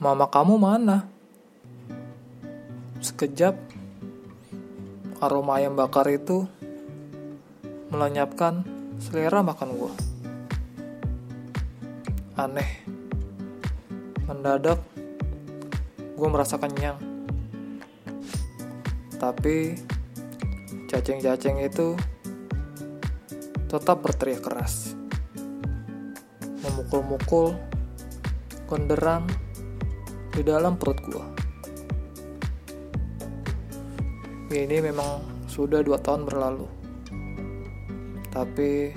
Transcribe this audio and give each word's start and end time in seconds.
Mama 0.00 0.32
kamu 0.32 0.56
mana? 0.56 1.04
Sekejap, 3.04 3.52
aroma 5.20 5.60
ayam 5.60 5.76
bakar 5.76 6.08
itu 6.08 6.48
melenyapkan 7.92 8.64
selera 8.96 9.44
makan 9.44 9.76
gue. 9.76 9.92
Aneh. 12.32 12.80
Mendadak, 14.24 14.80
gue 16.16 16.28
merasa 16.32 16.56
kenyang. 16.56 16.96
Tapi, 19.20 19.76
cacing-cacing 20.88 21.60
itu 21.60 21.92
tetap 23.68 24.00
berteriak 24.00 24.40
keras. 24.48 24.96
Memukul-mukul, 26.64 27.52
genderang 28.64 29.28
di 30.40 30.48
dalam 30.48 30.80
perut 30.80 30.96
gue. 31.04 31.26
Ini 34.56 34.80
memang 34.80 35.44
sudah 35.44 35.84
dua 35.84 36.00
tahun 36.00 36.24
berlalu. 36.24 36.64
Tapi, 38.32 38.96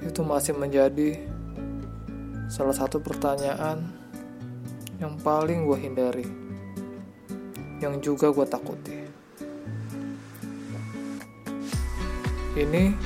itu 0.00 0.20
masih 0.24 0.56
menjadi 0.56 1.28
salah 2.48 2.72
satu 2.72 3.04
pertanyaan 3.04 3.84
yang 4.96 5.20
paling 5.20 5.68
gue 5.68 5.76
hindari. 5.76 6.24
Yang 7.84 7.94
juga 8.00 8.32
gue 8.32 8.46
takuti. 8.48 8.96
Ini 12.56 12.96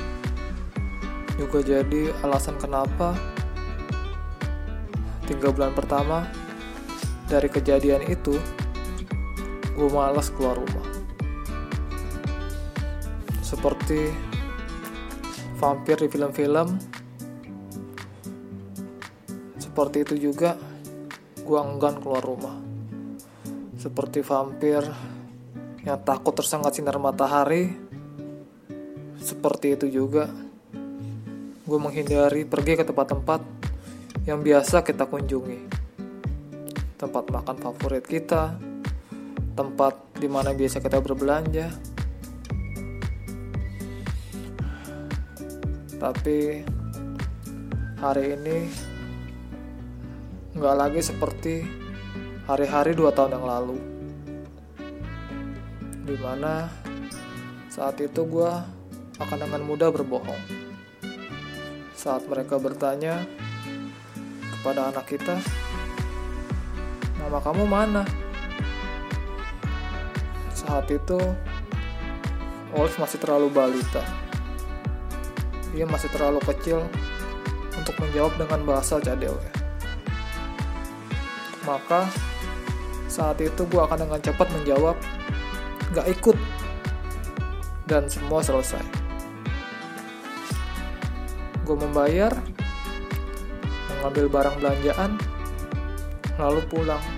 juga 1.35 1.59
jadi 1.59 2.15
alasan 2.23 2.55
kenapa 2.55 3.11
tiga 5.27 5.51
bulan 5.51 5.75
pertama 5.75 6.44
dari 7.25 7.49
kejadian 7.49 8.05
itu 8.05 8.37
gue 9.75 9.89
malas 9.91 10.29
keluar 10.31 10.61
rumah. 10.61 10.87
Seperti 13.41 14.09
vampir 15.57 15.97
di 15.99 16.07
film-film. 16.07 16.77
Seperti 19.59 19.97
itu 20.07 20.31
juga 20.31 20.55
gue 21.41 21.59
enggan 21.59 21.99
keluar 21.99 22.23
rumah. 22.23 22.55
Seperti 23.75 24.23
vampir 24.23 24.81
yang 25.83 25.99
takut 26.01 26.33
tersengat 26.33 26.77
sinar 26.77 26.97
matahari. 27.01 27.75
Seperti 29.19 29.75
itu 29.75 29.89
juga 29.89 30.29
gue 31.65 31.79
menghindari 31.81 32.45
pergi 32.45 32.77
ke 32.77 32.85
tempat-tempat 32.85 33.41
yang 34.29 34.39
biasa 34.41 34.85
kita 34.85 35.09
kunjungi. 35.09 35.74
Tempat 36.95 37.27
makan 37.27 37.59
favorit 37.59 38.07
kita, 38.07 38.55
tempat 39.51 39.99
di 40.15 40.31
mana 40.31 40.55
biasa 40.55 40.79
kita 40.79 41.03
berbelanja. 41.03 41.67
Tapi 45.99 46.63
hari 47.99 48.25
ini 48.39 48.57
nggak 50.55 50.75
lagi 50.79 51.03
seperti 51.03 51.67
hari-hari 52.47 52.95
dua 52.95 53.11
tahun 53.11 53.43
yang 53.43 53.47
lalu. 53.47 53.77
Di 56.07 56.15
mana 56.15 56.71
saat 57.67 57.99
itu 57.99 58.23
gue 58.23 58.51
akan 59.19 59.37
dengan 59.39 59.67
mudah 59.67 59.91
berbohong. 59.91 60.43
Saat 61.91 62.23
mereka 62.31 62.55
bertanya 62.55 63.27
kepada 64.55 64.95
anak 64.95 65.11
kita, 65.11 65.35
"Nama 67.35 67.51
kamu 67.51 67.67
mana?" 67.67 68.07
Saat 70.55 70.87
itu, 70.87 71.19
Olive 72.71 72.95
masih 72.95 73.19
terlalu 73.19 73.51
balita. 73.51 73.99
Dia 75.75 75.83
masih 75.83 76.07
terlalu 76.15 76.39
kecil 76.47 76.79
untuk 77.75 77.91
menjawab 77.99 78.39
dengan 78.39 78.63
bahasa 78.63 79.03
cadel 79.03 79.35
Maka, 81.67 82.07
saat 83.11 83.35
itu 83.43 83.67
gue 83.67 83.83
akan 83.83 84.07
dengan 84.07 84.19
cepat 84.23 84.47
menjawab, 84.55 84.95
"Gak 85.91 86.07
ikut." 86.07 86.39
Dan 87.83 88.07
semua 88.07 88.39
selesai 88.39 88.79
gue 91.67 91.75
membayar, 91.75 92.31
mengambil 93.91 94.25
barang 94.31 94.55
belanjaan, 94.63 95.11
lalu 96.39 96.63
pulang. 96.71 97.14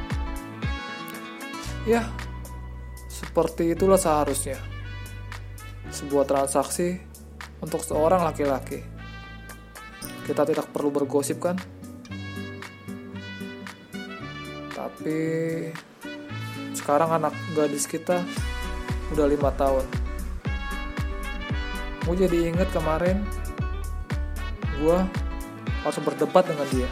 Ya, 1.87 2.03
seperti 3.07 3.71
itulah 3.71 3.95
seharusnya. 3.95 4.59
Sebuah 5.87 6.27
transaksi 6.27 6.99
untuk 7.63 7.79
seorang 7.79 8.27
laki-laki. 8.27 8.83
Kita 10.27 10.43
tidak 10.43 10.67
perlu 10.75 10.91
bergosip 10.91 11.39
kan? 11.39 11.55
Tapi 14.75 15.19
sekarang 16.75 17.23
anak 17.23 17.31
gadis 17.55 17.87
kita 17.87 18.19
udah 19.15 19.23
lima 19.23 19.55
tahun. 19.55 19.87
Gue 22.03 22.19
jadi 22.19 22.51
inget 22.51 22.67
kemarin 22.75 23.23
gue 24.83 24.99
harus 25.87 25.99
berdebat 26.03 26.43
dengan 26.51 26.67
dia 26.67 26.89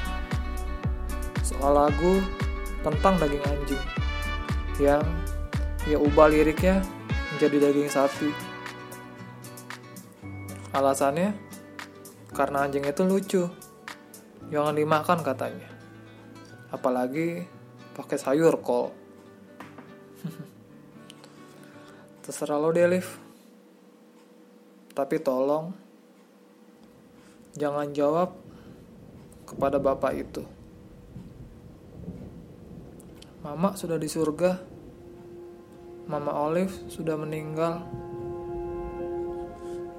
soal 1.43 1.75
lagu 1.83 2.23
tentang 2.81 3.19
daging 3.19 3.43
anjing 3.43 4.04
yang 4.81 5.03
ya 5.85 5.97
ubah 5.99 6.27
liriknya 6.31 6.83
menjadi 7.35 7.69
daging 7.69 7.89
sapi. 7.91 8.29
Alasannya 10.75 11.35
karena 12.35 12.67
anjing 12.67 12.83
itu 12.83 13.01
lucu. 13.07 13.43
Jangan 14.51 14.75
dimakan 14.75 15.23
katanya. 15.23 15.69
Apalagi 16.69 17.47
pakai 17.95 18.19
sayur 18.19 18.59
kol 18.59 18.91
terserah 22.27 22.59
lo 22.59 22.75
deh 22.75 22.99
tapi 24.91 25.15
tolong 25.23 25.85
Jangan 27.55 27.95
jawab 27.95 28.35
kepada 29.47 29.79
bapak 29.79 30.11
itu. 30.19 30.43
Mama 33.45 33.77
sudah 33.77 34.01
di 34.01 34.09
surga. 34.09 34.57
Mama 36.09 36.33
Olive 36.49 36.89
sudah 36.89 37.13
meninggal. 37.13 37.85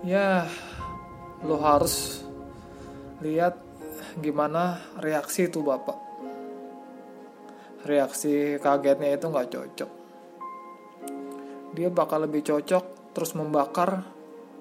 Ya, 0.02 0.50
lo 1.46 1.54
harus 1.62 2.26
lihat 3.22 3.54
gimana 4.18 4.82
reaksi 4.98 5.46
itu 5.46 5.62
bapak. 5.62 5.94
Reaksi 7.86 8.58
kagetnya 8.58 9.14
itu 9.14 9.30
nggak 9.30 9.50
cocok. 9.54 9.90
Dia 11.78 11.86
bakal 11.94 12.26
lebih 12.26 12.42
cocok 12.42 13.14
terus 13.14 13.38
membakar 13.38 14.02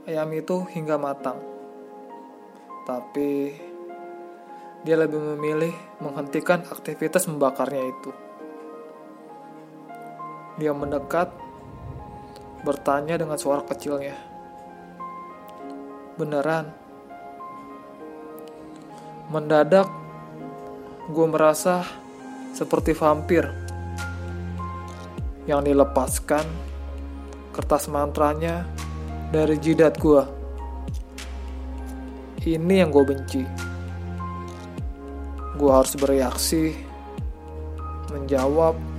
ayam 0.06 0.30
itu 0.38 0.62
hingga 0.70 1.02
matang 1.02 1.56
tapi 2.86 3.50
dia 4.86 4.96
lebih 4.96 5.18
memilih 5.18 5.74
menghentikan 5.98 6.62
aktivitas 6.70 7.26
membakarnya 7.26 7.82
itu. 7.82 8.25
Dia 10.56 10.72
mendekat, 10.72 11.36
bertanya 12.64 13.20
dengan 13.20 13.36
suara 13.36 13.60
kecilnya. 13.68 14.16
Beneran? 16.16 16.72
Mendadak, 19.28 19.92
gue 21.12 21.28
merasa 21.28 21.84
seperti 22.56 22.96
vampir 22.96 23.44
yang 25.44 25.60
dilepaskan 25.62 26.48
kertas 27.52 27.92
mantranya 27.92 28.64
dari 29.36 29.60
jidat 29.60 30.00
gue. 30.00 30.24
Ini 32.48 32.86
yang 32.86 32.96
gue 32.96 33.04
benci. 33.04 33.44
Gue 35.60 35.72
harus 35.72 36.00
bereaksi, 36.00 36.80
menjawab, 38.14 38.95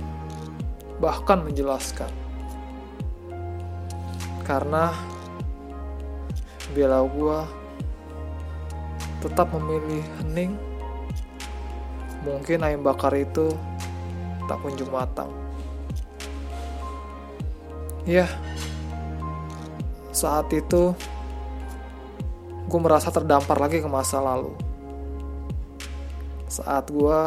bahkan 0.97 1.45
menjelaskan. 1.45 2.09
Karena 4.45 4.95
bila 6.71 7.03
gue 7.03 7.39
tetap 9.21 9.49
memilih 9.53 10.03
hening, 10.21 10.53
mungkin 12.23 12.63
ayam 12.63 12.81
bakar 12.85 13.11
itu 13.17 13.51
tak 14.47 14.61
kunjung 14.63 14.89
matang. 14.89 15.29
Ya, 18.07 18.23
saat 20.15 20.47
itu 20.55 20.95
gue 22.67 22.79
merasa 22.79 23.11
terdampar 23.11 23.59
lagi 23.59 23.83
ke 23.83 23.89
masa 23.91 24.23
lalu. 24.23 24.55
Saat 26.47 26.87
gue 26.87 27.19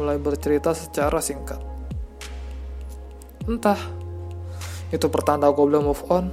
mulai 0.00 0.16
bercerita 0.16 0.72
secara 0.72 1.20
singkat. 1.20 1.67
Entah, 3.48 3.80
itu 4.92 5.08
pertanda 5.08 5.48
gue 5.48 5.64
belum 5.64 5.88
move 5.88 6.04
on, 6.12 6.28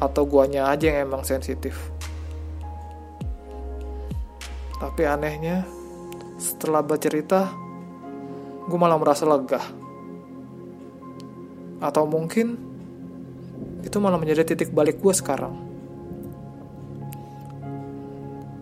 atau 0.00 0.24
guanya 0.24 0.72
aja 0.72 0.88
yang 0.88 1.04
emang 1.04 1.20
sensitif. 1.20 1.76
Tapi 4.80 5.04
anehnya, 5.04 5.68
setelah 6.40 6.80
bercerita, 6.80 7.52
gue 8.64 8.78
malah 8.80 8.96
merasa 8.96 9.28
lega. 9.28 9.60
Atau 11.84 12.08
mungkin, 12.08 12.56
itu 13.84 13.96
malah 14.00 14.16
menjadi 14.16 14.48
titik 14.48 14.72
balik 14.72 15.04
gue 15.04 15.12
sekarang. 15.12 15.60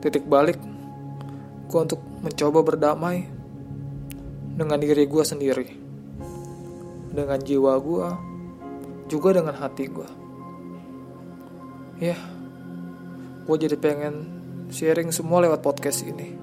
Titik 0.03 0.27
balik 0.27 0.59
gue 1.71 1.79
untuk 1.79 2.03
mencoba 2.27 2.75
berdamai 2.75 3.29
dengan 4.57 4.81
diri 4.81 5.05
gue 5.05 5.25
sendiri, 5.25 5.86
dengan 7.17 7.41
jiwa 7.41 7.81
gue, 7.81 8.09
juga 9.09 9.41
dengan 9.41 9.57
hati 9.57 9.89
gue. 9.89 10.11
Ya, 11.97 12.21
gue 13.49 13.57
jadi 13.57 13.73
pengen 13.81 14.29
sharing 14.69 15.09
semua 15.09 15.41
lewat 15.41 15.65
podcast 15.65 16.05
ini, 16.05 16.37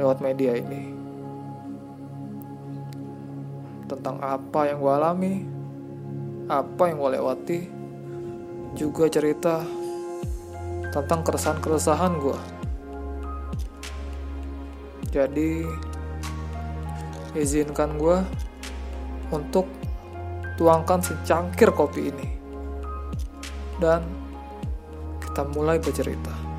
lewat 0.00 0.24
media 0.24 0.56
ini, 0.56 0.96
tentang 3.84 4.16
apa 4.24 4.72
yang 4.72 4.80
gue 4.80 4.92
alami, 4.96 5.34
apa 6.48 6.82
yang 6.88 6.96
gue 7.04 7.10
lewati, 7.20 7.60
juga 8.72 9.12
cerita 9.12 9.60
tentang 10.88 11.20
keresahan-keresahan 11.20 12.12
gue. 12.16 12.40
Jadi, 15.12 15.68
izinkan 17.36 18.00
gue 18.00 18.24
untuk 19.30 19.66
tuangkan 20.58 21.00
secangkir 21.00 21.72
kopi 21.72 22.12
ini. 22.12 22.26
Dan 23.80 24.04
kita 25.22 25.46
mulai 25.56 25.80
bercerita. 25.80 26.49